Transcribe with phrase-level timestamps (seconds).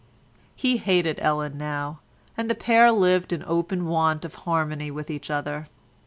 [0.55, 1.99] He hated Ellen now,
[2.35, 5.67] and the pair lived in open want of harmony with each other.